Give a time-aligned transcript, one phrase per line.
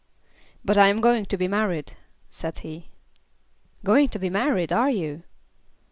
[0.65, 1.91] "But I am going to be married,"
[2.27, 2.89] said he.
[3.83, 5.21] "Going to be married, are you?"